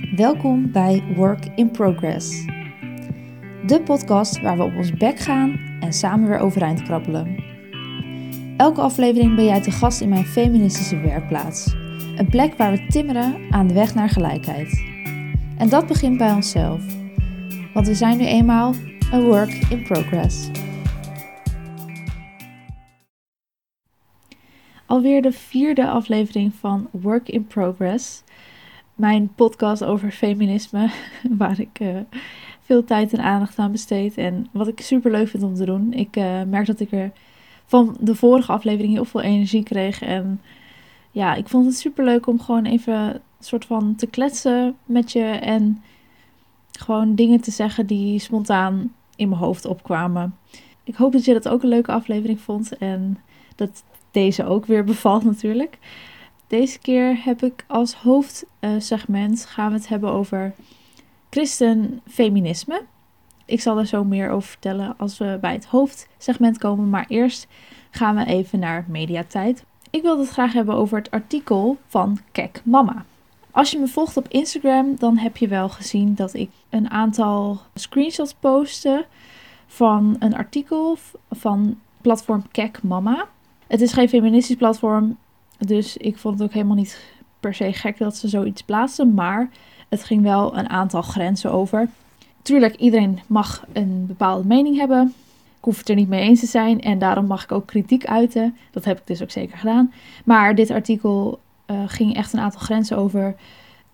[0.00, 2.44] Welkom bij Work in Progress.
[3.66, 7.44] De podcast waar we op ons bek gaan en samen weer overeind krabbelen.
[8.56, 11.74] Elke aflevering ben jij te gast in mijn feministische werkplaats.
[12.16, 14.84] Een plek waar we timmeren aan de weg naar gelijkheid.
[15.58, 16.82] En dat begint bij onszelf.
[17.74, 18.74] Want we zijn nu eenmaal
[19.12, 20.50] een work in progress.
[24.86, 28.22] Alweer de vierde aflevering van Work in Progress.
[29.00, 30.90] Mijn podcast over feminisme,
[31.38, 31.96] waar ik uh,
[32.60, 34.16] veel tijd en aandacht aan besteed.
[34.16, 35.92] En wat ik super leuk vind om te doen.
[35.92, 37.12] Ik uh, merk dat ik er
[37.66, 40.02] van de vorige aflevering heel veel energie kreeg.
[40.02, 40.40] En
[41.10, 45.24] ja, ik vond het super leuk om gewoon even soort van te kletsen met je.
[45.24, 45.82] En
[46.72, 50.36] gewoon dingen te zeggen die spontaan in mijn hoofd opkwamen.
[50.84, 52.76] Ik hoop dat je dat ook een leuke aflevering vond.
[52.76, 53.18] En
[53.56, 55.78] dat deze ook weer bevalt natuurlijk.
[56.50, 60.54] Deze keer heb ik als hoofdsegment gaan we het hebben over
[61.28, 62.82] christenfeminisme.
[63.44, 66.90] Ik zal er zo meer over vertellen als we bij het hoofdsegment komen.
[66.90, 67.46] Maar eerst
[67.90, 69.64] gaan we even naar mediatijd.
[69.90, 73.04] Ik wil het graag hebben over het artikel van Kek Mama.
[73.50, 77.60] Als je me volgt op Instagram, dan heb je wel gezien dat ik een aantal
[77.74, 79.06] screenshots postte
[79.66, 80.98] van een artikel
[81.30, 83.28] van platform Kek Mama.
[83.66, 85.16] Het is geen feministisch platform,
[85.66, 87.00] dus ik vond het ook helemaal niet
[87.40, 89.14] per se gek dat ze zoiets plaatsen.
[89.14, 89.50] Maar
[89.88, 91.88] het ging wel een aantal grenzen over.
[92.42, 95.14] Tuurlijk, iedereen mag een bepaalde mening hebben.
[95.58, 98.06] Ik hoef het er niet mee eens te zijn en daarom mag ik ook kritiek
[98.06, 98.56] uiten.
[98.70, 99.92] Dat heb ik dus ook zeker gedaan.
[100.24, 103.34] Maar dit artikel uh, ging echt een aantal grenzen over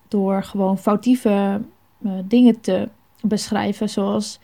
[0.07, 1.61] door gewoon foutieve
[2.01, 2.89] uh, dingen te
[3.21, 3.89] beschrijven.
[3.89, 4.39] Zoals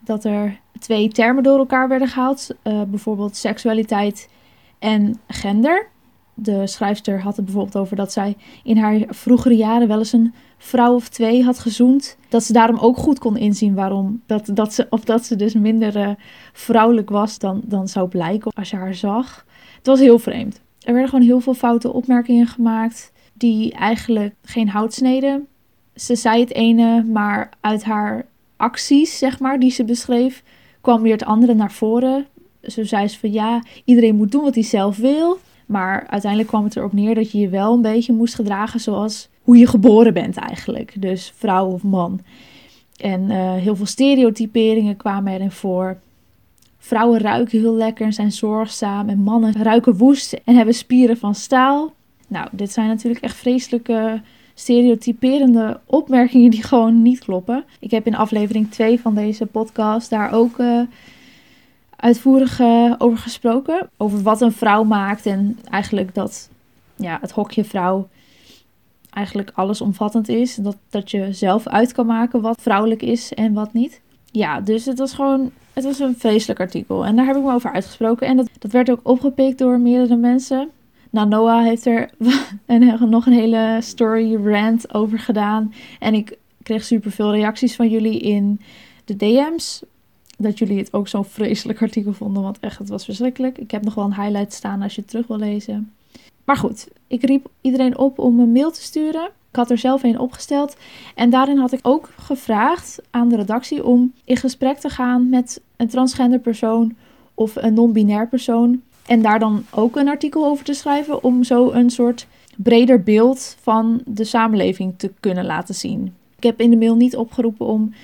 [0.00, 2.50] dat er twee termen door elkaar werden gehaald.
[2.64, 4.28] Uh, bijvoorbeeld seksualiteit
[4.78, 5.88] en gender.
[6.40, 10.34] De schrijfster had het bijvoorbeeld over dat zij in haar vroegere jaren wel eens een
[10.58, 12.16] vrouw of twee had gezoend.
[12.28, 14.22] Dat ze daarom ook goed kon inzien waarom.
[14.26, 16.10] Dat, dat ze, of dat ze dus minder uh,
[16.52, 19.46] vrouwelijk was dan, dan zou blijken als je haar zag.
[19.76, 20.60] Het was heel vreemd.
[20.80, 23.12] Er werden gewoon heel veel foute opmerkingen gemaakt.
[23.32, 25.46] Die eigenlijk geen hout sneden.
[25.94, 28.26] Ze zei het ene, maar uit haar
[28.56, 30.42] acties, zeg maar, die ze beschreef,
[30.80, 32.26] kwam weer het andere naar voren
[32.62, 35.38] zo zei ze van ja, iedereen moet doen wat hij zelf wil.
[35.68, 39.28] Maar uiteindelijk kwam het erop neer dat je je wel een beetje moest gedragen zoals
[39.42, 40.94] hoe je geboren bent eigenlijk.
[40.98, 42.20] Dus vrouw of man.
[42.96, 45.98] En uh, heel veel stereotyperingen kwamen erin voor.
[46.78, 49.08] Vrouwen ruiken heel lekker en zijn zorgzaam.
[49.08, 51.92] En mannen ruiken woest en hebben spieren van staal.
[52.28, 54.20] Nou, dit zijn natuurlijk echt vreselijke
[54.54, 57.64] stereotyperende opmerkingen die gewoon niet kloppen.
[57.80, 60.80] Ik heb in aflevering 2 van deze podcast daar ook uh,
[62.00, 63.90] uitvoerig uh, over gesproken.
[63.96, 66.48] Over wat een vrouw maakt en eigenlijk dat
[66.96, 68.08] ja, het hokje vrouw
[69.10, 70.54] eigenlijk allesomvattend is.
[70.54, 74.00] Dat, dat je zelf uit kan maken wat vrouwelijk is en wat niet.
[74.30, 77.04] Ja, dus het was gewoon het was een vreselijk artikel.
[77.04, 78.26] En daar heb ik me over uitgesproken.
[78.26, 80.68] En dat, dat werd ook opgepikt door meerdere mensen.
[81.10, 82.10] Nou, Noah heeft er
[82.66, 85.72] een, nog een hele story rant over gedaan.
[85.98, 88.60] En ik kreeg superveel reacties van jullie in
[89.04, 89.82] de DM's
[90.38, 92.42] dat jullie het ook zo'n vreselijk artikel vonden.
[92.42, 93.58] Want echt, het was verschrikkelijk.
[93.58, 95.92] Ik heb nog wel een highlight staan als je het terug wil lezen.
[96.44, 99.24] Maar goed, ik riep iedereen op om een mail te sturen.
[99.24, 100.76] Ik had er zelf een opgesteld.
[101.14, 105.60] En daarin had ik ook gevraagd aan de redactie om in gesprek te gaan met
[105.76, 106.96] een transgender persoon
[107.34, 108.82] of een non-binair persoon.
[109.06, 111.24] En daar dan ook een artikel over te schrijven.
[111.24, 112.26] Om zo een soort
[112.56, 116.14] breder beeld van de samenleving te kunnen laten zien.
[116.36, 117.94] Ik heb in de mail niet opgeroepen om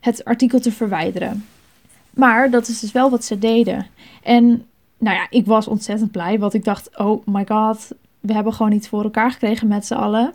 [0.00, 1.44] het artikel te verwijderen.
[2.14, 3.86] Maar dat is dus wel wat ze deden.
[4.22, 4.66] En
[4.98, 8.72] nou ja, ik was ontzettend blij, want ik dacht, oh my god, we hebben gewoon
[8.72, 10.32] iets voor elkaar gekregen met z'n allen.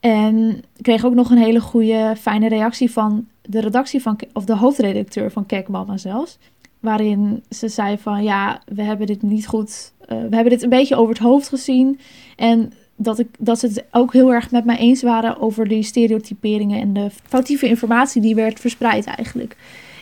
[0.00, 4.44] En ik kreeg ook nog een hele goede, fijne reactie van de redactie van, of
[4.44, 6.38] de hoofdredacteur van Kekmama zelfs.
[6.80, 10.68] Waarin ze zei van, ja, we hebben dit niet goed, uh, we hebben dit een
[10.68, 12.00] beetje over het hoofd gezien.
[12.36, 15.82] En dat, ik, dat ze het ook heel erg met mij eens waren over die
[15.82, 19.56] stereotyperingen en de foutieve informatie die werd verspreid eigenlijk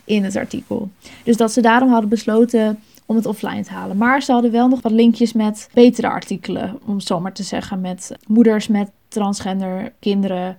[0.06, 0.90] in het artikel.
[1.24, 3.96] Dus dat ze daarom hadden besloten om het offline te halen.
[3.96, 7.42] Maar ze hadden wel nog wat linkjes met betere artikelen, om het zo maar te
[7.42, 7.80] zeggen.
[7.80, 10.58] Met moeders met transgender kinderen.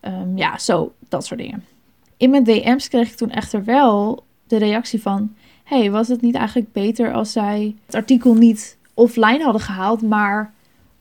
[0.00, 1.64] Um, ja, zo, dat soort dingen.
[2.16, 5.34] In mijn DM's kreeg ik toen echter wel de reactie van...
[5.64, 10.02] hey, was het niet eigenlijk beter als zij het artikel niet offline hadden gehaald...
[10.02, 10.54] maar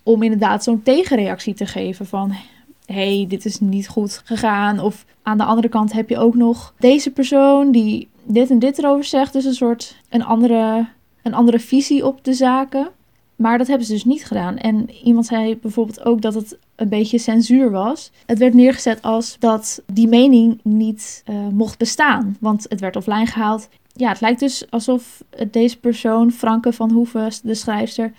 [0.04, 2.36] om inderdaad zo'n tegenreactie te geven van
[2.86, 4.80] hey, dit is niet goed gegaan.
[4.80, 8.78] Of aan de andere kant heb je ook nog deze persoon die dit en dit
[8.78, 9.34] erover zegt.
[9.34, 10.88] Dus een soort een andere,
[11.24, 12.90] een andere visie op de zaken.
[13.36, 14.58] Maar dat hebben ze dus niet gedaan.
[14.58, 18.12] En iemand zei bijvoorbeeld ook dat het een beetje censuur was.
[18.26, 23.26] Het werd neergezet als dat die mening niet uh, mocht bestaan, want het werd offline
[23.26, 23.70] gehaald.
[23.94, 28.12] Ja, het lijkt dus alsof deze persoon, Franke van Hoeven, de schrijfster,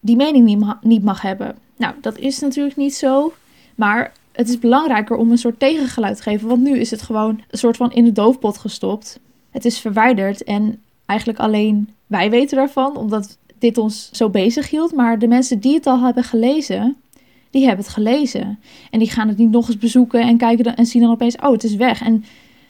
[0.00, 1.56] die mening niet, niet mag hebben.
[1.76, 3.32] Nou, dat is natuurlijk niet zo.
[3.78, 6.48] Maar het is belangrijker om een soort tegengeluid te geven.
[6.48, 9.20] Want nu is het gewoon een soort van in de doofpot gestopt.
[9.50, 14.92] Het is verwijderd en eigenlijk alleen wij weten daarvan, omdat dit ons zo bezig hield.
[14.92, 16.96] Maar de mensen die het al hebben gelezen,
[17.50, 18.58] die hebben het gelezen.
[18.90, 21.52] En die gaan het niet nog eens bezoeken en kijken en zien dan opeens, oh,
[21.52, 22.02] het is weg.
[22.02, 22.24] En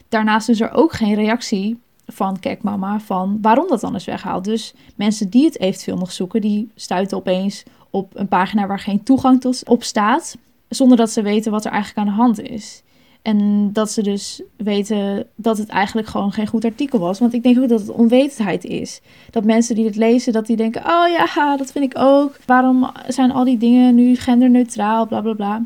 [0.09, 4.43] daarnaast is er ook geen reactie van kijk mama van waarom dat dan is weggehaald.
[4.43, 9.03] Dus mensen die het eventueel nog zoeken, die stuiten opeens op een pagina waar geen
[9.03, 10.37] toegang tot op staat,
[10.69, 12.83] zonder dat ze weten wat er eigenlijk aan de hand is.
[13.21, 17.19] En dat ze dus weten dat het eigenlijk gewoon geen goed artikel was.
[17.19, 19.01] Want ik denk ook dat het onwetendheid is.
[19.31, 22.37] Dat mensen die het lezen, dat die denken: oh ja, dat vind ik ook.
[22.45, 25.65] Waarom zijn al die dingen nu genderneutraal, bla bla bla.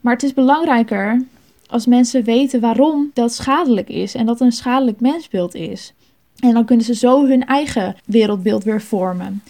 [0.00, 1.24] Maar het is belangrijker
[1.66, 5.92] als mensen weten waarom dat schadelijk is en dat een schadelijk mensbeeld is.
[6.38, 9.42] En dan kunnen ze zo hun eigen wereldbeeld weer vormen.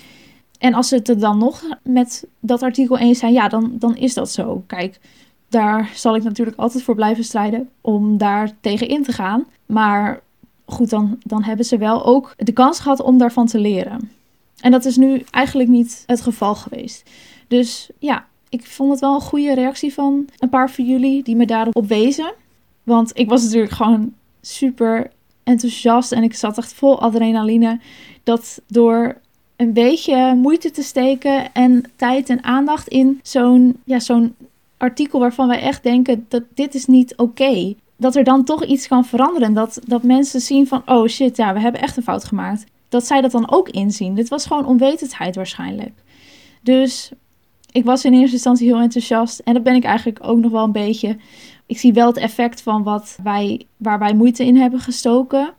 [0.58, 3.96] En als ze het er dan nog met dat artikel eens zijn, ja, dan, dan
[3.96, 4.62] is dat zo.
[4.66, 5.00] Kijk,
[5.48, 9.46] daar zal ik natuurlijk altijd voor blijven strijden om daar tegen in te gaan.
[9.66, 10.20] Maar
[10.66, 14.10] goed, dan, dan hebben ze wel ook de kans gehad om daarvan te leren.
[14.60, 17.10] En dat is nu eigenlijk niet het geval geweest.
[17.48, 21.36] Dus ja, ik vond het wel een goede reactie van een paar van jullie die
[21.36, 22.32] me daarop wezen.
[22.82, 25.10] Want ik was natuurlijk gewoon super
[25.42, 27.80] enthousiast en ik zat echt vol adrenaline.
[28.22, 29.20] Dat door
[29.56, 34.34] een beetje moeite te steken en tijd en aandacht in zo'n ja, zo'n
[34.76, 37.74] artikel waarvan wij echt denken dat dit is niet oké.
[37.96, 39.54] Dat er dan toch iets kan veranderen.
[39.54, 42.64] Dat, dat mensen zien van, oh shit, ja, we hebben echt een fout gemaakt.
[42.88, 44.14] Dat zij dat dan ook inzien.
[44.14, 45.92] Dit was gewoon onwetendheid waarschijnlijk.
[46.62, 47.10] Dus
[47.72, 49.38] ik was in eerste instantie heel enthousiast.
[49.38, 51.16] En dat ben ik eigenlijk ook nog wel een beetje.
[51.66, 55.52] Ik zie wel het effect van wat wij, waar wij moeite in hebben gestoken.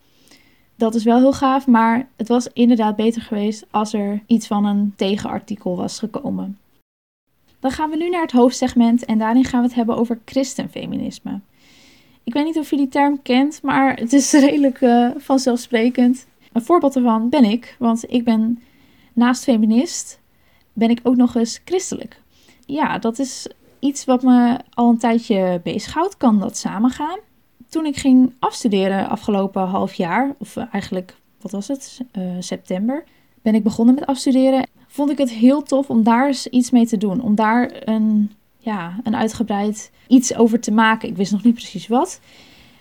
[0.77, 4.65] Dat is wel heel gaaf, maar het was inderdaad beter geweest als er iets van
[4.65, 6.57] een tegenartikel was gekomen.
[7.59, 11.39] Dan gaan we nu naar het hoofdsegment en daarin gaan we het hebben over christenfeminisme.
[12.23, 16.27] Ik weet niet of je die term kent, maar het is redelijk uh, vanzelfsprekend.
[16.53, 18.61] Een voorbeeld daarvan ben ik, want ik ben
[19.13, 20.19] naast feminist,
[20.73, 22.21] ben ik ook nog eens christelijk.
[22.65, 23.47] Ja, dat is
[23.79, 26.17] iets wat me al een tijdje bezighoudt.
[26.17, 27.19] Kan dat samengaan?
[27.69, 33.03] Toen ik ging afstuderen afgelopen half jaar, of eigenlijk, wat was het, uh, september,
[33.41, 34.65] ben ik begonnen met afstuderen
[34.97, 37.21] vond ik het heel tof om daar eens iets mee te doen.
[37.21, 41.09] Om daar een, ja, een uitgebreid iets over te maken.
[41.09, 42.19] Ik wist nog niet precies wat.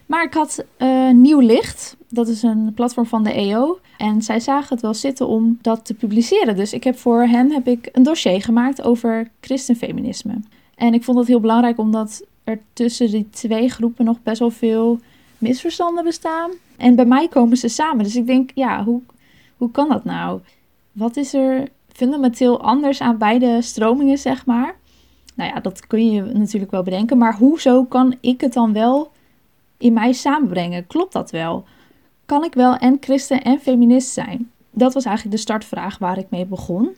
[0.06, 1.96] Maar ik had uh, Nieuw Licht.
[2.08, 3.78] Dat is een platform van de EO.
[3.98, 6.56] En zij zagen het wel zitten om dat te publiceren.
[6.56, 10.40] Dus ik heb voor hen heb ik een dossier gemaakt over christenfeminisme.
[10.74, 14.50] En ik vond het heel belangrijk omdat er tussen die twee groepen nog best wel
[14.50, 15.00] veel
[15.38, 16.50] misverstanden bestaan.
[16.76, 18.04] En bij mij komen ze samen.
[18.04, 19.00] Dus ik denk, ja, hoe,
[19.56, 20.40] hoe kan dat nou?
[20.92, 24.76] Wat is er fundamenteel anders aan beide stromingen, zeg maar.
[25.34, 27.18] Nou ja, dat kun je natuurlijk wel bedenken.
[27.18, 29.10] Maar hoezo kan ik het dan wel
[29.78, 30.86] in mij samenbrengen?
[30.86, 31.64] Klopt dat wel?
[32.26, 34.50] Kan ik wel en christen en feminist zijn?
[34.70, 36.90] Dat was eigenlijk de startvraag waar ik mee begon.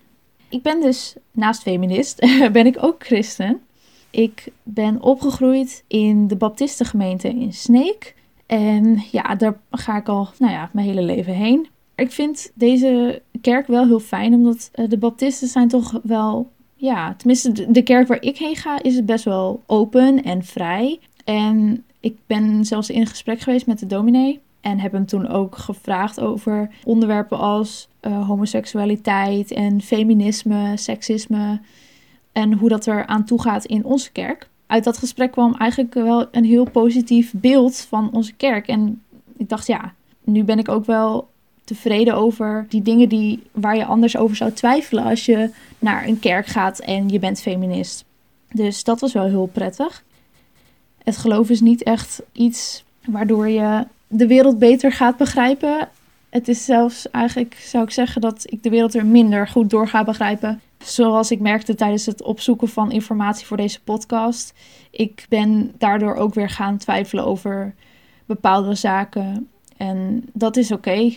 [0.49, 2.21] Ik ben dus naast feminist,
[2.53, 3.61] ben ik ook christen.
[4.11, 8.15] Ik ben opgegroeid in de baptistengemeente in Sneek.
[8.47, 11.69] En ja, daar ga ik al nou ja, mijn hele leven heen.
[11.95, 17.15] Ik vind deze kerk wel heel fijn, omdat eh, de baptisten zijn toch wel, ja,
[17.15, 21.01] tenminste de kerk waar ik heen ga is best wel open en vrij.
[21.25, 25.57] En ik ben zelfs in gesprek geweest met de dominee en heb hem toen ook
[25.57, 31.61] gevraagd over onderwerpen als uh, homoseksualiteit en feminisme, seksisme
[32.33, 34.49] en hoe dat er aan toe gaat in onze kerk.
[34.67, 38.67] Uit dat gesprek kwam eigenlijk wel een heel positief beeld van onze kerk.
[38.67, 39.03] En
[39.37, 39.95] ik dacht, ja,
[40.25, 41.29] nu ben ik ook wel
[41.65, 46.19] tevreden over die dingen die, waar je anders over zou twijfelen als je naar een
[46.19, 48.05] kerk gaat en je bent feminist.
[48.53, 50.05] Dus dat was wel heel prettig.
[51.05, 55.89] Het geloof is niet echt iets waardoor je de wereld beter gaat begrijpen.
[56.29, 59.89] Het is zelfs eigenlijk, zou ik zeggen, dat ik de wereld er minder goed door
[59.89, 60.61] ga begrijpen.
[60.85, 64.55] Zoals ik merkte tijdens het opzoeken van informatie voor deze podcast.
[64.91, 67.75] Ik ben daardoor ook weer gaan twijfelen over
[68.27, 69.49] bepaalde zaken.
[69.77, 71.13] En dat is oké.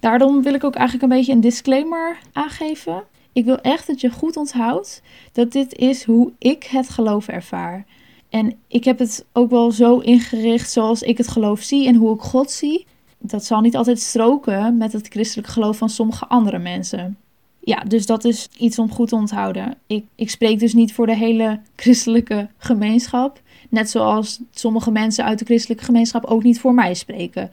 [0.00, 3.02] Daarom wil ik ook eigenlijk een beetje een disclaimer aangeven.
[3.32, 5.02] Ik wil echt dat je goed onthoudt
[5.32, 7.84] dat dit is hoe ik het geloof ervaar.
[8.28, 12.14] En ik heb het ook wel zo ingericht zoals ik het geloof zie en hoe
[12.14, 12.86] ik God zie.
[13.18, 17.18] Dat zal niet altijd stroken met het christelijk geloof van sommige andere mensen.
[17.60, 19.74] Ja, dus dat is iets om goed te onthouden.
[19.86, 23.40] Ik, ik spreek dus niet voor de hele christelijke gemeenschap.
[23.68, 27.50] Net zoals sommige mensen uit de christelijke gemeenschap ook niet voor mij spreken.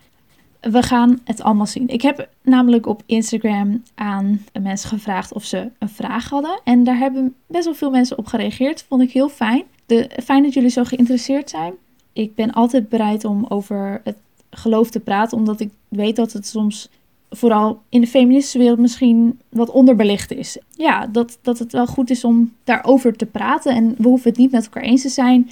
[0.62, 1.88] We gaan het allemaal zien.
[1.88, 6.62] Ik heb namelijk op Instagram aan mensen gevraagd of ze een vraag hadden.
[6.64, 8.86] En daar hebben best wel veel mensen op gereageerd.
[8.88, 9.64] Vond ik heel fijn.
[9.86, 11.74] De, fijn dat jullie zo geïnteresseerd zijn.
[12.14, 14.18] Ik ben altijd bereid om over het
[14.50, 16.90] geloof te praten, omdat ik weet dat het soms
[17.30, 20.58] vooral in de feministische wereld misschien wat onderbelicht is.
[20.72, 24.40] Ja, dat, dat het wel goed is om daarover te praten en we hoeven het
[24.40, 25.50] niet met elkaar eens te zijn.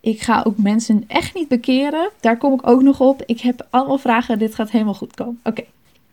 [0.00, 2.10] Ik ga ook mensen echt niet bekeren.
[2.20, 3.22] Daar kom ik ook nog op.
[3.26, 4.38] Ik heb allemaal vragen.
[4.38, 5.40] Dit gaat helemaal goed komen.
[5.44, 5.64] Oké.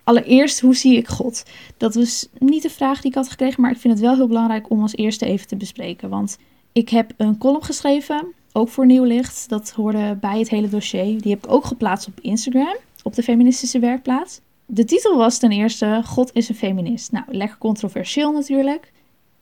[0.03, 1.43] Allereerst, hoe zie ik God?
[1.77, 4.27] Dat was niet de vraag die ik had gekregen, maar ik vind het wel heel
[4.27, 6.09] belangrijk om als eerste even te bespreken.
[6.09, 6.37] Want
[6.71, 9.49] ik heb een column geschreven, ook voor Nieuw Licht.
[9.49, 11.21] Dat hoorde bij het hele dossier.
[11.21, 14.41] Die heb ik ook geplaatst op Instagram, op de feministische werkplaats.
[14.73, 17.11] De titel was ten eerste God is een feminist.
[17.11, 18.91] Nou, lekker controversieel natuurlijk.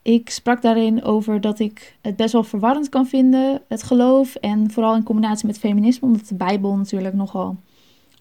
[0.01, 4.35] Ik sprak daarin over dat ik het best wel verwarrend kan vinden, het geloof.
[4.35, 7.55] En vooral in combinatie met feminisme, omdat de Bijbel natuurlijk nogal,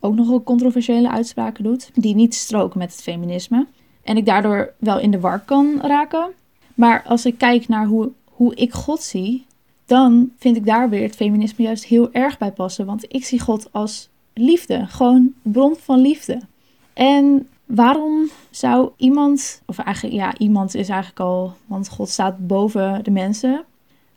[0.00, 1.90] ook nogal controversiële uitspraken doet.
[1.94, 3.66] Die niet stroken met het feminisme.
[4.02, 6.28] En ik daardoor wel in de war kan raken.
[6.74, 9.46] Maar als ik kijk naar hoe, hoe ik God zie,
[9.86, 12.86] dan vind ik daar weer het feminisme juist heel erg bij passen.
[12.86, 16.40] Want ik zie God als liefde, gewoon bron van liefde.
[16.98, 23.04] En waarom zou iemand, of eigenlijk ja, iemand is eigenlijk al, want God staat boven
[23.04, 23.64] de mensen.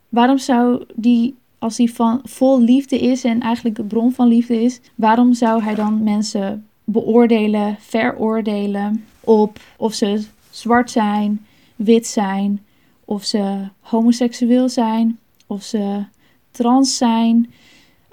[0.08, 4.62] Waarom zou die, als hij van vol liefde is en eigenlijk de bron van liefde
[4.62, 11.46] is, waarom zou hij dan mensen beoordelen, veroordelen op of ze zwart zijn,
[11.76, 12.60] wit zijn,
[13.04, 16.04] of ze homoseksueel zijn, of ze
[16.50, 17.52] trans zijn,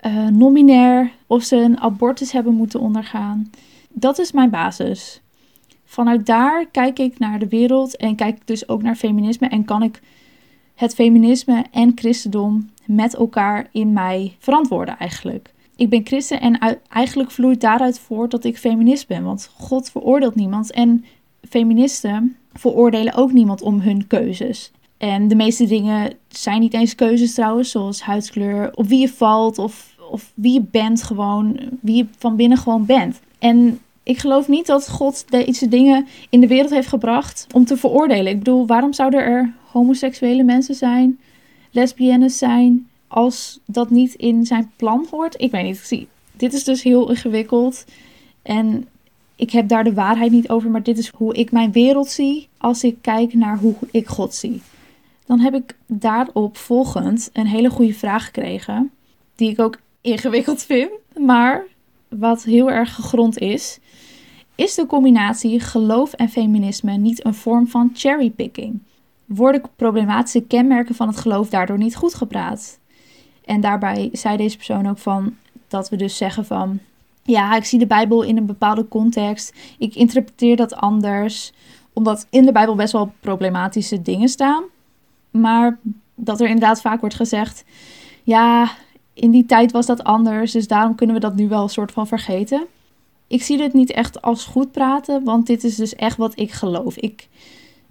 [0.05, 3.49] uh, nominair, of ze een abortus hebben moeten ondergaan?
[3.99, 5.21] Dat is mijn basis.
[5.85, 9.65] Vanuit daar kijk ik naar de wereld en kijk ik dus ook naar feminisme en
[9.65, 10.01] kan ik
[10.75, 15.53] het feminisme en christendom met elkaar in mij verantwoorden eigenlijk.
[15.75, 20.35] Ik ben christen en eigenlijk vloeit daaruit voort dat ik feminist ben, want God veroordeelt
[20.35, 21.05] niemand en
[21.49, 24.71] feministen veroordelen ook niemand om hun keuzes.
[24.97, 29.57] En de meeste dingen zijn niet eens keuzes trouwens, zoals huidskleur, op wie je valt
[29.57, 33.19] of, of wie je bent gewoon, wie je van binnen gewoon bent.
[33.39, 33.79] En
[34.09, 38.31] ik geloof niet dat God deze dingen in de wereld heeft gebracht om te veroordelen.
[38.31, 41.19] Ik bedoel, waarom zouden er homoseksuele mensen zijn,
[41.71, 45.41] lesbiennes zijn, als dat niet in zijn plan hoort?
[45.41, 45.77] Ik weet niet.
[45.77, 47.85] zie, dit is dus heel ingewikkeld.
[48.41, 48.87] En
[49.35, 52.47] ik heb daar de waarheid niet over, maar dit is hoe ik mijn wereld zie
[52.57, 54.61] als ik kijk naar hoe ik God zie.
[55.25, 58.91] Dan heb ik daarop volgend een hele goede vraag gekregen,
[59.35, 61.63] die ik ook ingewikkeld vind, maar
[62.07, 63.79] wat heel erg gegrond is.
[64.59, 68.79] Is de combinatie geloof en feminisme niet een vorm van cherrypicking?
[69.25, 72.79] Worden problematische kenmerken van het geloof daardoor niet goed gepraat?
[73.45, 75.35] En daarbij zei deze persoon ook van
[75.67, 76.79] dat we dus zeggen van
[77.23, 79.55] ja, ik zie de Bijbel in een bepaalde context.
[79.77, 81.53] Ik interpreteer dat anders,
[81.93, 84.63] omdat in de Bijbel best wel problematische dingen staan.
[85.31, 85.79] Maar
[86.15, 87.63] dat er inderdaad vaak wordt gezegd:
[88.23, 88.71] ja,
[89.13, 91.91] in die tijd was dat anders, dus daarom kunnen we dat nu wel een soort
[91.91, 92.67] van vergeten.
[93.29, 96.51] Ik zie dit niet echt als goed praten, want dit is dus echt wat ik
[96.51, 96.97] geloof.
[96.97, 97.27] Ik,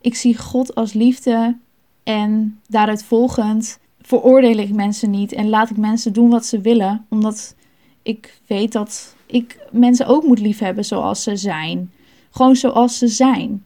[0.01, 1.57] ik zie God als liefde
[2.03, 7.07] en daaruit volgend veroordeel ik mensen niet en laat ik mensen doen wat ze willen,
[7.09, 7.55] omdat
[8.03, 11.93] ik weet dat ik mensen ook moet liefhebben zoals ze zijn.
[12.31, 13.65] Gewoon zoals ze zijn.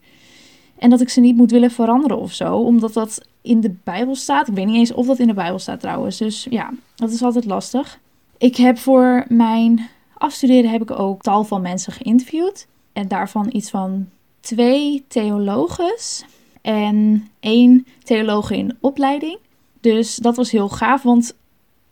[0.77, 4.15] En dat ik ze niet moet willen veranderen of zo, omdat dat in de Bijbel
[4.15, 4.47] staat.
[4.47, 6.17] Ik weet niet eens of dat in de Bijbel staat trouwens.
[6.17, 7.99] Dus ja, dat is altijd lastig.
[8.37, 12.67] Ik heb voor mijn afstuderen heb ik ook tal van mensen geïnterviewd.
[12.93, 14.07] En daarvan iets van
[14.39, 16.25] twee theologes
[16.61, 19.37] en één theoloog in opleiding.
[19.81, 21.35] Dus dat was heel gaaf, want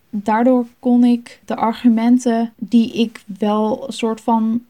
[0.10, 4.62] daardoor kon ik de argumenten die ik wel een soort van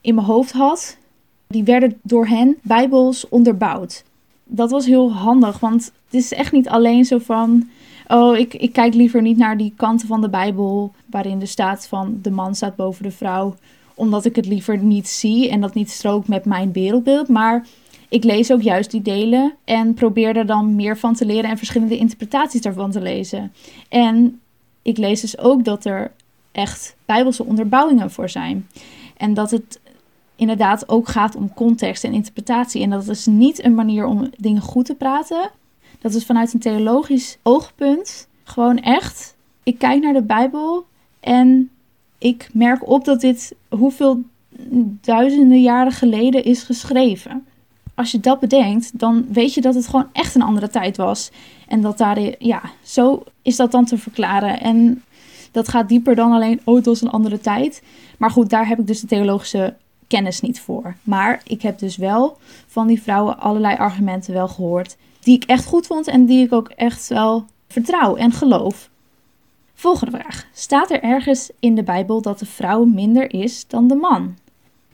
[0.00, 0.96] in mijn hoofd had,
[1.46, 4.04] die werden door hen bijbels onderbouwd.
[4.44, 7.68] Dat was heel handig, want het is echt niet alleen zo van
[8.08, 11.86] oh, ik, ik kijk liever niet naar die kanten van de Bijbel waarin de staat
[11.86, 13.54] van de man staat boven de vrouw,
[13.94, 17.28] omdat ik het liever niet zie en dat niet strookt met mijn wereldbeeld.
[17.28, 17.66] Maar
[18.08, 21.58] ik lees ook juist die delen en probeer er dan meer van te leren en
[21.58, 23.52] verschillende interpretaties daarvan te lezen.
[23.88, 24.40] En
[24.82, 26.12] ik lees dus ook dat er
[26.52, 28.68] echt bijbelse onderbouwingen voor zijn.
[29.16, 29.80] En dat het
[30.36, 32.82] inderdaad ook gaat om context en interpretatie.
[32.82, 35.50] En dat is niet een manier om dingen goed te praten,
[36.04, 39.36] dat is vanuit een theologisch oogpunt gewoon echt.
[39.62, 40.86] Ik kijk naar de Bijbel
[41.20, 41.70] en
[42.18, 44.22] ik merk op dat dit hoeveel
[45.00, 47.46] duizenden jaren geleden is geschreven.
[47.94, 51.30] als je dat bedenkt, dan weet je dat het gewoon echt een andere tijd was.
[51.68, 54.60] En dat daar, ja, zo is dat dan te verklaren.
[54.60, 55.02] En
[55.50, 57.82] dat gaat dieper dan alleen, oh, het was een andere tijd.
[58.18, 59.74] Maar goed, daar heb ik dus de theologische
[60.06, 60.94] kennis niet voor.
[61.02, 64.96] Maar ik heb dus wel van die vrouwen allerlei argumenten wel gehoord.
[65.24, 68.90] Die ik echt goed vond en die ik ook echt wel vertrouw en geloof.
[69.74, 70.46] Volgende vraag.
[70.52, 74.36] Staat er ergens in de Bijbel dat de vrouw minder is dan de man?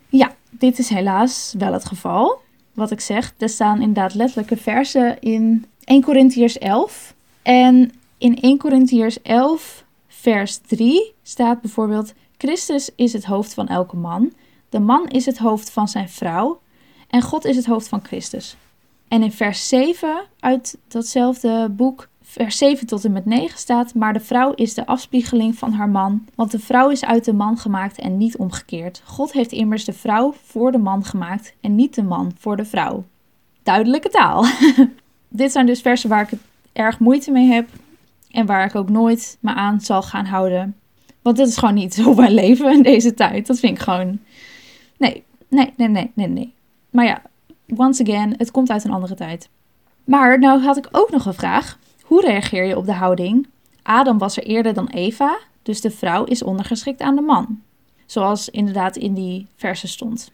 [0.08, 2.40] Ja, dit is helaas wel het geval.
[2.74, 7.14] Wat ik zeg, er staan inderdaad letterlijke versen in 1 Corinthiërs 11.
[7.42, 13.96] En in 1 Corinthiërs 11, vers 3 staat bijvoorbeeld: Christus is het hoofd van elke
[13.96, 14.32] man.
[14.68, 16.60] De man is het hoofd van zijn vrouw.
[17.08, 18.56] En God is het hoofd van Christus.
[19.10, 24.12] En in vers 7 uit datzelfde boek vers 7 tot en met 9 staat: Maar
[24.12, 27.58] de vrouw is de afspiegeling van haar man, want de vrouw is uit de man
[27.58, 29.02] gemaakt en niet omgekeerd.
[29.04, 32.64] God heeft immers de vrouw voor de man gemaakt en niet de man voor de
[32.64, 33.04] vrouw.
[33.62, 34.44] Duidelijke taal.
[35.28, 36.38] Dit zijn dus versen waar ik
[36.72, 37.68] erg moeite mee heb
[38.30, 40.76] en waar ik ook nooit me aan zal gaan houden.
[41.22, 43.46] Want dit is gewoon niet hoe wij leven in deze tijd.
[43.46, 44.18] Dat vind ik gewoon.
[44.96, 46.54] Nee, nee, nee, nee, nee, nee.
[46.90, 47.22] Maar ja,
[47.76, 49.48] once again, het komt uit een andere tijd.
[50.04, 51.78] Maar nou had ik ook nog een vraag.
[52.02, 53.48] Hoe reageer je op de houding?
[53.82, 57.60] Adam was er eerder dan Eva, dus de vrouw is ondergeschikt aan de man.
[58.06, 60.30] Zoals inderdaad in die verse stond.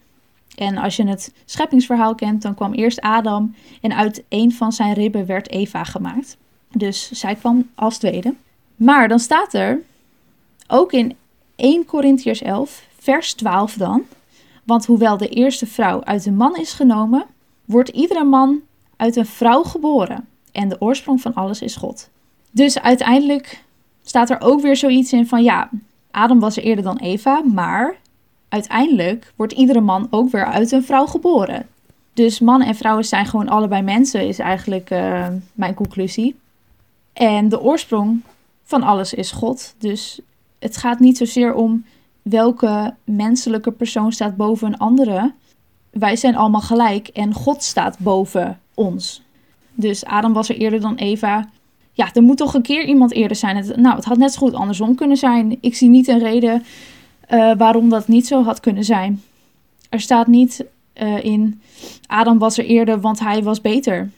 [0.55, 4.93] En als je het scheppingsverhaal kent, dan kwam eerst Adam en uit een van zijn
[4.93, 6.37] ribben werd Eva gemaakt.
[6.71, 8.33] Dus zij kwam als tweede.
[8.75, 9.81] Maar dan staat er
[10.67, 11.15] ook in
[11.55, 14.03] 1 Corinthiërs 11, vers 12 dan.
[14.67, 17.25] Want hoewel de eerste vrouw uit een man is genomen,
[17.65, 18.59] wordt iedere man
[18.95, 22.09] uit een vrouw geboren en de oorsprong van alles is God.
[22.51, 23.63] Dus uiteindelijk
[24.03, 25.69] staat er ook weer zoiets in van ja,
[26.11, 27.95] Adam was er eerder dan Eva, maar
[28.49, 31.67] uiteindelijk wordt iedere man ook weer uit een vrouw geboren.
[32.13, 36.35] Dus mannen en vrouwen zijn gewoon allebei mensen, is eigenlijk uh, mijn conclusie.
[37.13, 38.21] En de oorsprong
[38.63, 39.75] van alles is God.
[39.77, 40.19] Dus
[40.59, 41.85] het gaat niet zozeer om
[42.29, 45.33] welke menselijke persoon staat boven een andere.
[45.89, 49.21] Wij zijn allemaal gelijk en God staat boven ons.
[49.73, 51.49] Dus Adam was er eerder dan Eva.
[51.91, 53.55] Ja, er moet toch een keer iemand eerder zijn.
[53.55, 55.57] Het, nou, het had net zo goed andersom kunnen zijn.
[55.61, 56.63] Ik zie niet een reden
[57.29, 59.21] uh, waarom dat niet zo had kunnen zijn.
[59.89, 60.65] Er staat niet
[61.01, 61.61] uh, in
[62.05, 64.09] Adam was er eerder, want hij was beter.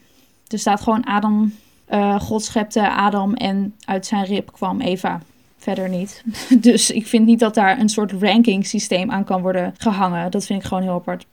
[0.46, 1.54] Er staat gewoon Adam,
[1.90, 5.20] uh, God schepte Adam en uit zijn rib kwam Eva.
[5.60, 6.22] Verder niet.
[6.60, 10.30] Dus ik vind niet dat daar een soort ranking systeem aan kan worden gehangen.
[10.30, 11.26] Dat vind ik gewoon heel apart.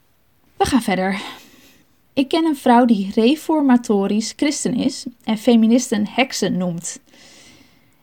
[0.56, 1.20] We gaan verder.
[2.12, 7.00] Ik ken een vrouw die reformatorisch christen is en feministen heksen noemt.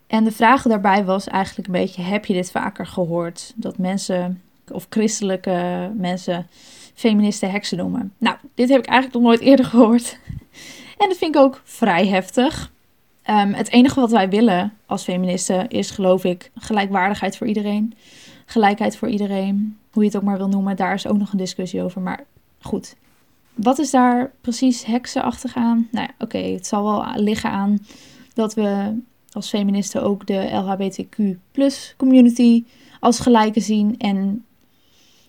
[0.08, 3.54] En de vraag daarbij was eigenlijk een beetje: heb je dit vaker gehoord?
[3.56, 6.48] Dat mensen of christelijke mensen
[6.94, 8.14] feministen heksen noemen.
[8.18, 10.18] Nou, dit heb ik eigenlijk nog nooit eerder gehoord.
[10.98, 12.72] En dat vind ik ook vrij heftig.
[13.30, 17.94] Um, het enige wat wij willen als feministen is, geloof ik, gelijkwaardigheid voor iedereen.
[18.46, 19.78] Gelijkheid voor iedereen.
[19.92, 22.02] Hoe je het ook maar wil noemen, daar is ook nog een discussie over.
[22.02, 22.26] Maar
[22.62, 22.96] goed,
[23.54, 25.88] wat is daar precies heksenachtig aan?
[25.92, 27.86] Nou ja, oké, het zal wel liggen aan
[28.34, 28.94] dat we
[29.32, 31.38] als feministen ook de LHBTQ
[31.98, 32.64] community
[33.00, 33.98] als gelijke zien.
[33.98, 34.46] En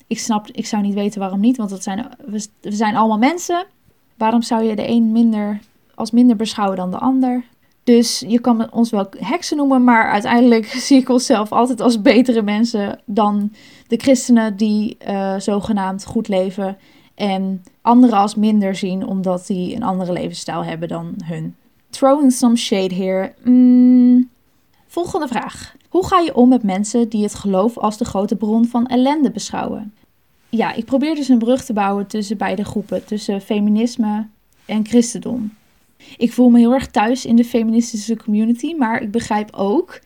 [0.06, 3.18] ik snap, ik zou niet weten waarom niet, want dat zijn, we, we zijn allemaal
[3.18, 3.66] mensen.
[4.16, 5.60] Waarom zou je de een minder
[5.94, 7.44] als minder beschouwen dan de ander?
[7.86, 12.42] Dus je kan ons wel heksen noemen, maar uiteindelijk zie ik onszelf altijd als betere
[12.42, 13.52] mensen dan
[13.86, 16.76] de christenen die uh, zogenaamd goed leven
[17.14, 21.54] en anderen als minder zien omdat die een andere levensstijl hebben dan hun.
[21.90, 23.34] Throwing some shade here.
[23.44, 24.28] Mm.
[24.86, 25.74] Volgende vraag.
[25.88, 29.30] Hoe ga je om met mensen die het geloof als de grote bron van ellende
[29.30, 29.94] beschouwen?
[30.48, 34.26] Ja, ik probeer dus een brug te bouwen tussen beide groepen, tussen feminisme
[34.64, 35.52] en christendom.
[36.16, 40.00] Ik voel me heel erg thuis in de feministische community, maar ik begrijp ook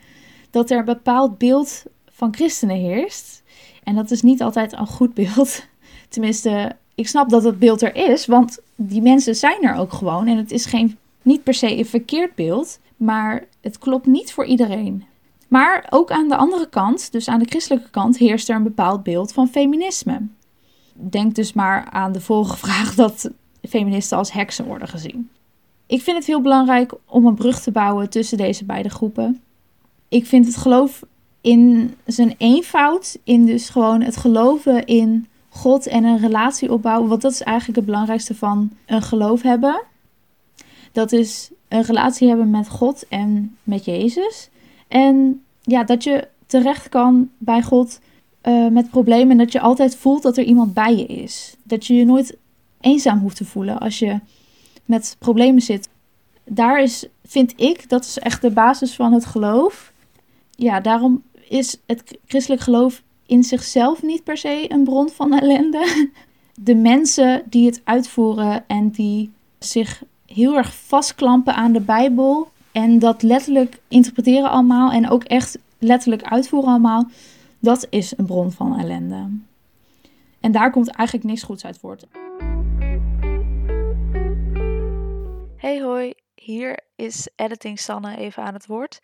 [0.50, 3.42] dat er een bepaald beeld van christenen heerst.
[3.82, 5.66] En dat is niet altijd een goed beeld.
[6.08, 10.26] Tenminste, ik snap dat het beeld er is, want die mensen zijn er ook gewoon.
[10.26, 14.44] En het is geen, niet per se een verkeerd beeld, maar het klopt niet voor
[14.44, 15.04] iedereen.
[15.48, 19.02] Maar ook aan de andere kant, dus aan de christelijke kant, heerst er een bepaald
[19.02, 20.26] beeld van feminisme.
[20.94, 23.30] Denk dus maar aan de volgende vraag dat
[23.68, 25.30] feministen als heksen worden gezien.
[25.90, 29.40] Ik vind het heel belangrijk om een brug te bouwen tussen deze beide groepen.
[30.08, 31.02] Ik vind het geloof
[31.40, 37.08] in zijn eenvoud, in dus gewoon het geloven in God en een relatie opbouwen.
[37.08, 39.82] Want dat is eigenlijk het belangrijkste van een geloof hebben.
[40.92, 44.48] Dat is een relatie hebben met God en met Jezus.
[44.88, 48.00] En ja, dat je terecht kan bij God
[48.42, 49.30] uh, met problemen.
[49.30, 51.56] En dat je altijd voelt dat er iemand bij je is.
[51.62, 52.36] Dat je je nooit
[52.80, 54.20] eenzaam hoeft te voelen als je
[54.90, 55.88] met problemen zit.
[56.44, 59.92] Daar is, vind ik, dat is echt de basis van het geloof.
[60.50, 65.86] Ja, daarom is het christelijk geloof in zichzelf niet per se een bron van ellende.
[66.54, 72.98] De mensen die het uitvoeren en die zich heel erg vastklampen aan de Bijbel en
[72.98, 77.08] dat letterlijk interpreteren allemaal en ook echt letterlijk uitvoeren allemaal,
[77.58, 79.28] dat is een bron van ellende.
[80.40, 82.06] En daar komt eigenlijk niks goeds uit voort.
[85.60, 89.00] Hey hoi, hier is Editing Sanne even aan het woord.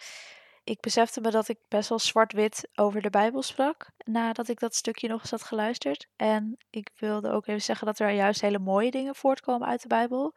[0.64, 4.74] Ik besefte me dat ik best wel zwart-wit over de Bijbel sprak nadat ik dat
[4.74, 6.06] stukje nog eens had geluisterd.
[6.16, 9.88] En ik wilde ook even zeggen dat er juist hele mooie dingen voortkomen uit de
[9.88, 10.34] Bijbel.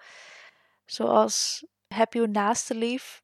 [0.86, 3.22] Zoals heb je naaste lief,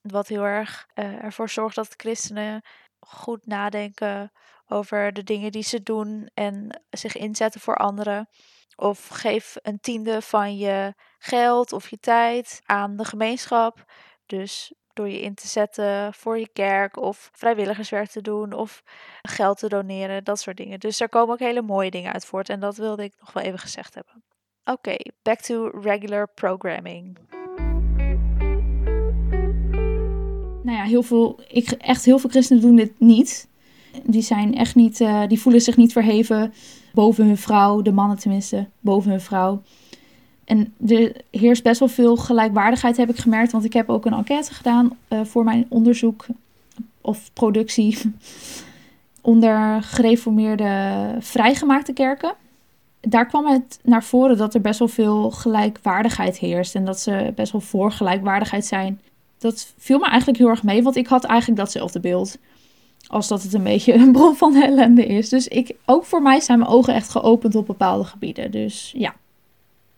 [0.00, 2.64] wat heel erg uh, ervoor zorgt dat christenen
[3.00, 4.32] goed nadenken
[4.66, 8.28] over de dingen die ze doen en zich inzetten voor anderen.
[8.76, 10.94] Of geef een tiende van je
[11.26, 13.84] geld of je tijd aan de gemeenschap.
[14.26, 18.82] Dus door je in te zetten voor je kerk of vrijwilligerswerk te doen of
[19.22, 20.80] geld te doneren, dat soort dingen.
[20.80, 23.42] Dus er komen ook hele mooie dingen uit voort en dat wilde ik nog wel
[23.42, 24.22] even gezegd hebben.
[24.64, 27.18] Oké, back to regular programming.
[30.62, 33.48] Nou ja, heel veel, ik, echt heel veel christenen doen dit niet.
[34.02, 36.52] Die zijn echt niet, uh, die voelen zich niet verheven
[36.92, 39.62] boven hun vrouw, de mannen tenminste, boven hun vrouw.
[40.46, 43.52] En er heerst best wel veel gelijkwaardigheid, heb ik gemerkt.
[43.52, 46.26] Want ik heb ook een enquête gedaan uh, voor mijn onderzoek
[47.00, 47.98] of productie
[49.20, 52.34] onder gereformeerde vrijgemaakte kerken.
[53.00, 56.74] Daar kwam het naar voren dat er best wel veel gelijkwaardigheid heerst.
[56.74, 59.00] En dat ze best wel voor gelijkwaardigheid zijn.
[59.38, 62.38] Dat viel me eigenlijk heel erg mee, want ik had eigenlijk datzelfde beeld.
[63.06, 65.28] Als dat het een beetje een bron van ellende is.
[65.28, 68.50] Dus ik, ook voor mij zijn mijn ogen echt geopend op bepaalde gebieden.
[68.50, 69.14] Dus ja.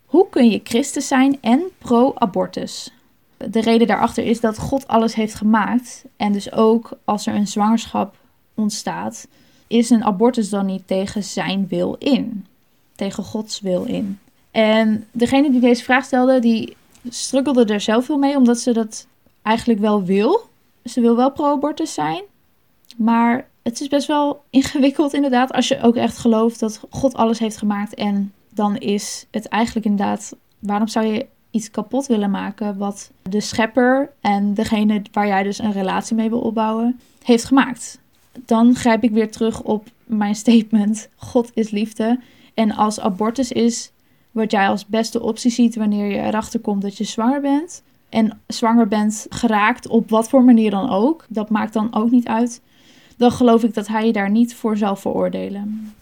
[0.09, 2.92] Hoe kun je christen zijn en pro-abortus?
[3.37, 6.05] De reden daarachter is dat God alles heeft gemaakt.
[6.16, 8.16] En dus ook als er een zwangerschap
[8.55, 9.29] ontstaat,
[9.66, 12.47] is een abortus dan niet tegen zijn wil in.
[12.94, 14.18] Tegen Gods wil in.
[14.51, 16.77] En degene die deze vraag stelde, die
[17.09, 19.07] struggelde er zelf veel mee, omdat ze dat
[19.42, 20.49] eigenlijk wel wil.
[20.85, 22.23] Ze wil wel pro-abortus zijn.
[22.97, 27.38] Maar het is best wel ingewikkeld inderdaad als je ook echt gelooft dat God alles
[27.38, 32.79] heeft gemaakt en dan is het eigenlijk inderdaad, waarom zou je iets kapot willen maken
[32.79, 38.01] wat de schepper en degene waar jij dus een relatie mee wil opbouwen, heeft gemaakt?
[38.44, 42.21] Dan grijp ik weer terug op mijn statement: God is liefde.
[42.55, 43.92] En als abortus is
[44.31, 47.83] wat jij als beste optie ziet wanneer je erachter komt dat je zwanger bent.
[48.09, 51.27] En zwanger bent geraakt op wat voor manier dan ook.
[51.29, 52.61] Dat maakt dan ook niet uit.
[53.16, 55.94] Dan geloof ik dat hij je daar niet voor zal veroordelen.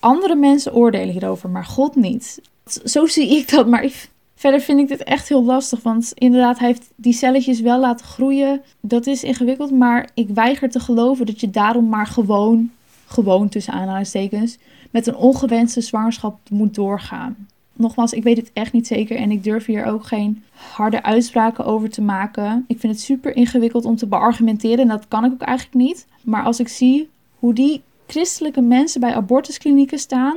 [0.00, 2.40] Andere mensen oordelen hierover, maar God niet.
[2.84, 3.90] Zo zie ik dat, maar
[4.34, 5.82] verder vind ik dit echt heel lastig.
[5.82, 8.62] Want inderdaad, hij heeft die celletjes wel laten groeien.
[8.80, 12.70] Dat is ingewikkeld, maar ik weiger te geloven dat je daarom maar gewoon,
[13.06, 14.58] gewoon tussen aanhalingstekens,
[14.90, 17.48] met een ongewenste zwangerschap moet doorgaan.
[17.72, 21.64] Nogmaals, ik weet het echt niet zeker en ik durf hier ook geen harde uitspraken
[21.64, 22.64] over te maken.
[22.68, 26.06] Ik vind het super ingewikkeld om te beargumenteren en dat kan ik ook eigenlijk niet.
[26.22, 27.08] Maar als ik zie
[27.38, 30.36] hoe die christelijke mensen bij abortusklinieken staan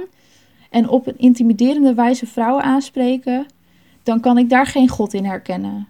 [0.70, 3.46] en op een intimiderende wijze vrouwen aanspreken,
[4.04, 5.88] dan kan ik daar geen God in herkennen.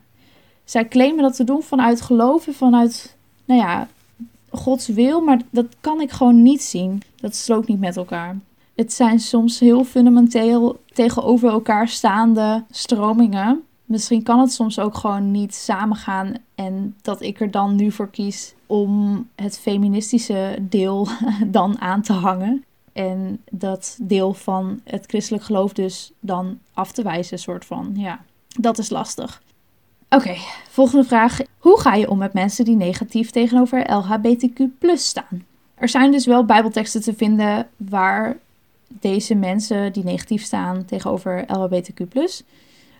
[0.63, 3.15] Zij claimen dat te doen vanuit geloven, vanuit,
[3.46, 3.88] nou ja,
[4.50, 7.02] Gods wil, maar dat kan ik gewoon niet zien.
[7.15, 8.38] Dat strookt niet met elkaar.
[8.76, 13.63] Het zijn soms heel fundamenteel tegenover elkaar staande stromingen.
[13.91, 18.10] Misschien kan het soms ook gewoon niet samengaan en dat ik er dan nu voor
[18.10, 21.08] kies om het feministische deel
[21.45, 22.63] dan aan te hangen.
[22.93, 27.91] En dat deel van het christelijk geloof dus dan af te wijzen, soort van.
[27.93, 29.41] Ja, dat is lastig.
[30.10, 30.36] Oké,
[30.69, 31.39] volgende vraag.
[31.58, 34.62] Hoe ga je om met mensen die negatief tegenover LHBTQ
[34.93, 35.45] staan?
[35.75, 38.38] Er zijn dus wel bijbelteksten te vinden waar
[38.88, 42.04] deze mensen die negatief staan tegenover LHBTQ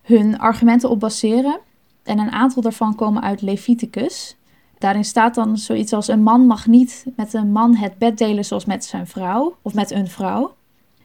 [0.02, 1.60] hun argumenten op baseren.
[2.04, 4.36] En een aantal daarvan komen uit Leviticus.
[4.78, 8.46] Daarin staat dan zoiets als: een man mag niet met een man het bed delen
[8.46, 10.56] zoals met zijn vrouw of met een vrouw.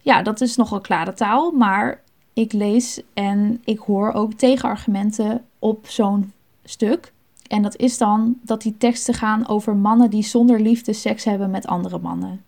[0.03, 5.87] Ja, dat is nogal klare taal, maar ik lees en ik hoor ook tegenargumenten op
[5.89, 6.33] zo'n
[6.65, 7.13] stuk.
[7.49, 11.51] En dat is dan dat die teksten gaan over mannen die zonder liefde seks hebben
[11.51, 12.45] met andere mannen.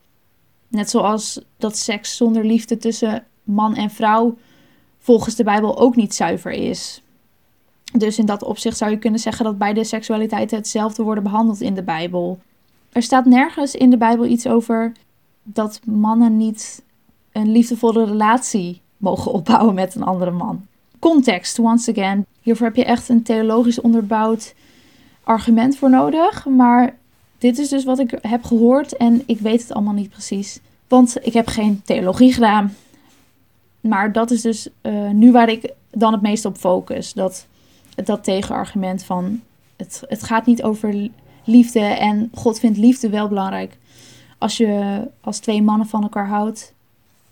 [0.68, 4.36] Net zoals dat seks zonder liefde tussen man en vrouw
[5.08, 7.02] volgens de Bijbel ook niet zuiver is.
[7.92, 11.74] Dus in dat opzicht zou je kunnen zeggen dat beide seksualiteiten hetzelfde worden behandeld in
[11.74, 12.38] de Bijbel.
[12.92, 14.92] Er staat nergens in de Bijbel iets over
[15.42, 16.82] dat mannen niet
[17.32, 20.66] een liefdevolle relatie mogen opbouwen met een andere man.
[20.98, 22.26] Context, once again.
[22.40, 24.54] Hiervoor heb je echt een theologisch onderbouwd
[25.24, 26.46] argument voor nodig.
[26.46, 26.96] Maar
[27.38, 30.60] dit is dus wat ik heb gehoord en ik weet het allemaal niet precies.
[30.88, 32.74] Want ik heb geen theologie gedaan.
[33.80, 37.12] Maar dat is dus uh, nu waar ik dan het meest op focus.
[37.12, 37.46] Dat,
[37.94, 39.40] dat tegenargument van
[39.76, 41.08] het, het gaat niet over
[41.44, 43.76] liefde en God vindt liefde wel belangrijk.
[44.38, 46.72] Als je als twee mannen van elkaar houdt,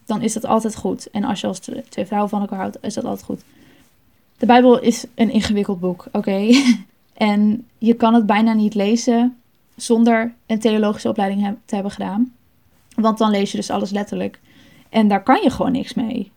[0.06, 1.10] dan is dat altijd goed.
[1.10, 3.42] En als je als twee vrouwen van elkaar houdt, is dat altijd goed.
[4.38, 6.48] De Bijbel is een ingewikkeld boek, oké?
[7.14, 9.36] en je kan het bijna niet lezen
[9.76, 12.32] zonder een theologische opleiding te hebben gedaan.
[12.94, 14.40] Want dan lees je dus alles letterlijk.
[14.88, 16.30] En daar kan je gewoon niks mee.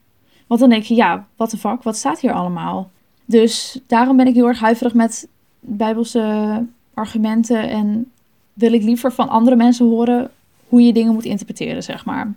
[0.50, 2.90] Want dan denk je, ja, wat de fuck, wat staat hier allemaal?
[3.26, 5.28] Dus daarom ben ik heel erg huiverig met
[5.60, 8.12] bijbelse argumenten en
[8.54, 10.32] wil ik liever van andere mensen horen
[10.68, 12.34] hoe je dingen moet interpreteren, zeg maar.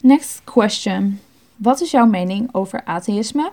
[0.00, 1.20] Next question.
[1.56, 3.50] Wat is jouw mening over atheïsme?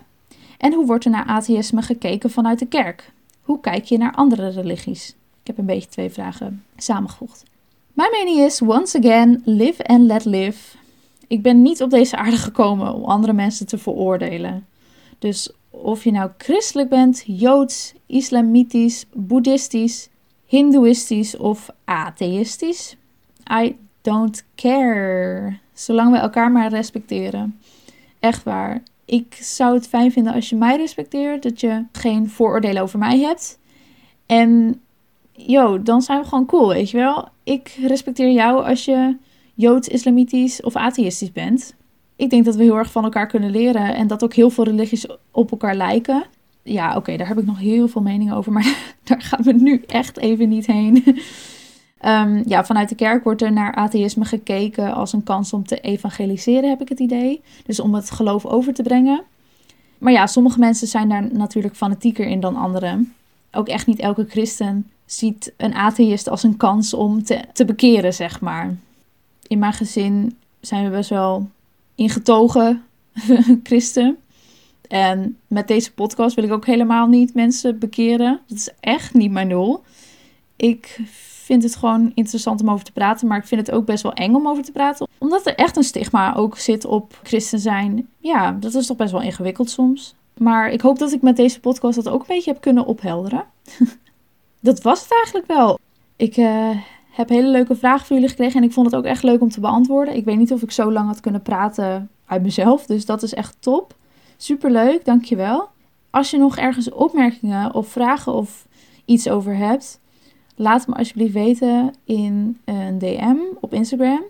[0.57, 3.11] En hoe wordt er naar atheïsme gekeken vanuit de kerk?
[3.41, 5.09] Hoe kijk je naar andere religies?
[5.41, 7.43] Ik heb een beetje twee vragen samengevoegd.
[7.93, 10.77] Mijn mening is, once again, live and let live.
[11.31, 14.65] Ik ben niet op deze aarde gekomen om andere mensen te veroordelen.
[15.19, 20.09] Dus of je nou christelijk bent, joods, islamitisch, boeddhistisch,
[20.45, 22.95] hindoeïstisch of atheïstisch,
[23.61, 25.57] I don't care.
[25.73, 27.59] Zolang we elkaar maar respecteren.
[28.19, 28.83] Echt waar.
[29.05, 33.19] Ik zou het fijn vinden als je mij respecteert, dat je geen vooroordelen over mij
[33.19, 33.59] hebt.
[34.25, 34.81] En
[35.31, 37.27] yo, dan zijn we gewoon cool, weet je wel.
[37.43, 39.15] Ik respecteer jou als je
[39.61, 41.75] joods, islamitisch of atheïstisch bent.
[42.15, 44.63] Ik denk dat we heel erg van elkaar kunnen leren en dat ook heel veel
[44.63, 46.23] religies op elkaar lijken.
[46.63, 49.83] Ja, oké, daar heb ik nog heel veel meningen over, maar daar gaan we nu
[49.87, 51.03] echt even niet heen.
[52.05, 55.79] Um, ja, vanuit de kerk wordt er naar atheïsme gekeken als een kans om te
[55.79, 57.41] evangeliseren, heb ik het idee.
[57.65, 59.23] Dus om het geloof over te brengen.
[59.97, 63.13] Maar ja, sommige mensen zijn daar natuurlijk fanatieker in dan anderen.
[63.51, 68.41] Ook echt niet elke christen ziet een atheïst als een kans om te bekeren, zeg
[68.41, 68.75] maar.
[69.51, 71.49] In mijn gezin zijn we best wel
[71.95, 72.83] ingetogen
[73.63, 74.17] christen.
[74.87, 78.39] En met deze podcast wil ik ook helemaal niet mensen bekeren.
[78.47, 79.83] Dat is echt niet mijn doel.
[80.55, 80.99] Ik
[81.43, 84.13] vind het gewoon interessant om over te praten, maar ik vind het ook best wel
[84.13, 85.07] eng om over te praten.
[85.17, 88.07] Omdat er echt een stigma ook zit op christen zijn.
[88.17, 90.15] Ja, dat is toch best wel ingewikkeld soms.
[90.37, 93.45] Maar ik hoop dat ik met deze podcast dat ook een beetje heb kunnen ophelderen.
[94.59, 95.79] dat was het eigenlijk wel.
[96.15, 96.77] Ik uh,
[97.11, 99.49] heb hele leuke vragen voor jullie gekregen en ik vond het ook echt leuk om
[99.49, 100.15] te beantwoorden.
[100.15, 103.33] Ik weet niet of ik zo lang had kunnen praten uit mezelf, dus dat is
[103.33, 103.95] echt top.
[104.37, 105.69] Superleuk, dankjewel.
[106.09, 108.67] Als je nog ergens opmerkingen of vragen of
[109.05, 110.01] iets over hebt,
[110.61, 114.23] Laat me alsjeblieft weten in een DM op Instagram,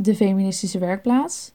[0.00, 1.52] de feministische werkplaats.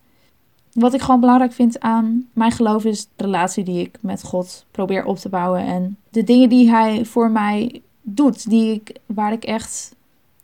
[0.73, 4.65] Wat ik gewoon belangrijk vind aan mijn geloof is de relatie die ik met God
[4.71, 5.61] probeer op te bouwen.
[5.61, 9.95] En de dingen die hij voor mij doet, die ik, waar ik echt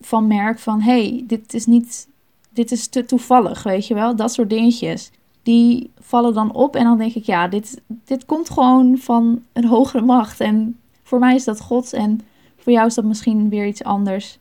[0.05, 2.07] van merk van hey, dit is niet,
[2.49, 4.15] dit is te toevallig, weet je wel.
[4.15, 5.11] Dat soort dingetjes.
[5.43, 9.65] Die vallen dan op en dan denk ik, ja, dit, dit komt gewoon van een
[9.65, 10.39] hogere macht.
[10.39, 12.21] En voor mij is dat God en
[12.57, 14.39] voor jou is dat misschien weer iets anders.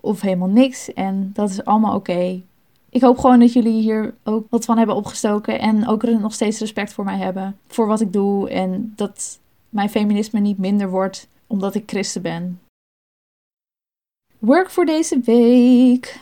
[0.00, 0.92] Of helemaal niks.
[0.92, 2.42] En dat is allemaal oké.
[2.90, 5.60] Ik hoop gewoon dat jullie hier ook wat van hebben opgestoken.
[5.60, 7.56] En ook nog steeds respect voor mij hebben.
[7.66, 8.50] Voor wat ik doe.
[8.50, 12.60] En dat mijn feminisme niet minder wordt omdat ik christen ben.
[14.44, 16.18] Work voor deze week.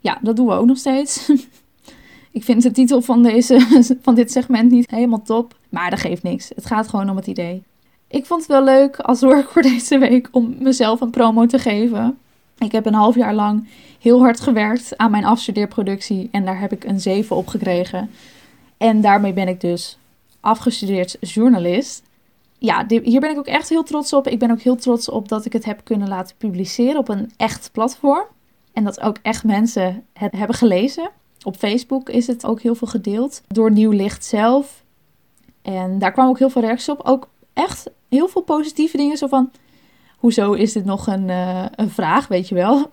[0.00, 1.32] Ja, dat doen we ook nog steeds.
[2.38, 3.60] ik vind de titel van, deze,
[4.02, 5.56] van dit segment niet helemaal top.
[5.68, 6.50] Maar dat geeft niks.
[6.54, 7.62] Het gaat gewoon om het idee.
[8.08, 11.58] Ik vond het wel leuk als work voor deze week om mezelf een promo te
[11.58, 12.18] geven.
[12.58, 13.68] Ik heb een half jaar lang
[14.00, 18.10] heel hard gewerkt aan mijn afstudeerproductie en daar heb ik een 7 op gekregen.
[18.76, 19.98] En daarmee ben ik dus
[20.40, 22.02] afgestudeerd journalist.
[22.58, 24.28] Ja, hier ben ik ook echt heel trots op.
[24.28, 27.30] Ik ben ook heel trots op dat ik het heb kunnen laten publiceren op een
[27.36, 28.24] echt platform.
[28.72, 31.10] En dat ook echt mensen het hebben gelezen.
[31.42, 34.84] Op Facebook is het ook heel veel gedeeld door Nieuw Licht zelf.
[35.62, 37.00] En daar kwam ook heel veel reacties op.
[37.04, 39.16] Ook echt heel veel positieve dingen.
[39.16, 39.50] Zo van,
[40.16, 42.90] hoezo is dit nog een, uh, een vraag, weet je wel?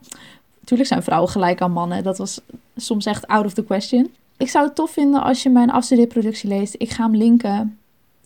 [0.60, 2.04] Natuurlijk zijn vrouwen gelijk aan mannen.
[2.04, 2.41] Dat was
[2.76, 4.13] soms echt out of the question.
[4.38, 6.76] Ik zou het tof vinden als je mijn afstudeerproductie leest.
[6.78, 7.78] Ik ga hem linken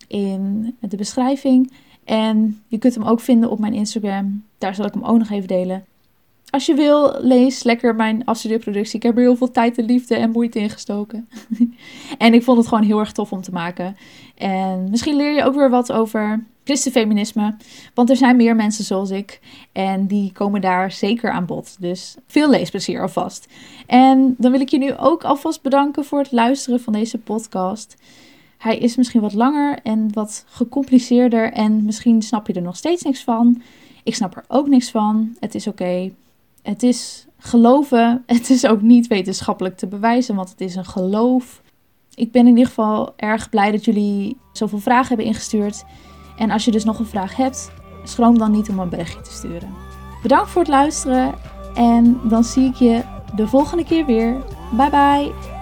[0.07, 1.71] in de beschrijving.
[2.03, 4.43] En je kunt hem ook vinden op mijn Instagram.
[4.57, 5.85] Daar zal ik hem ook nog even delen.
[6.49, 8.95] Als je wil, lees lekker mijn afstudeerproductie.
[8.95, 11.29] Ik heb er heel veel tijd en liefde en moeite in gestoken.
[12.17, 13.97] en ik vond het gewoon heel erg tof om te maken.
[14.35, 17.55] En misschien leer je ook weer wat over christenfeminisme.
[17.93, 19.39] Want er zijn meer mensen zoals ik.
[19.71, 21.75] En die komen daar zeker aan bod.
[21.79, 23.47] Dus veel leesplezier alvast.
[23.85, 27.95] En dan wil ik je nu ook alvast bedanken voor het luisteren van deze podcast.
[28.57, 33.03] Hij is misschien wat langer en wat gecompliceerder en misschien snap je er nog steeds
[33.03, 33.61] niks van.
[34.03, 35.35] Ik snap er ook niks van.
[35.39, 36.11] Het is oké.
[36.61, 38.23] Het is geloven.
[38.25, 41.61] Het is ook niet wetenschappelijk te bewijzen, want het is een geloof.
[42.13, 45.85] Ik ben in ieder geval erg blij dat jullie zoveel vragen hebben ingestuurd.
[46.37, 47.71] En als je dus nog een vraag hebt,
[48.03, 49.73] schroom dan niet om een berichtje te sturen.
[50.21, 51.33] Bedankt voor het luisteren
[51.75, 53.03] en dan zie ik je
[53.35, 54.37] de volgende keer weer.
[54.71, 55.56] Bye bye!